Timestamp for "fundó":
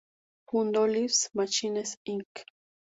0.47-0.87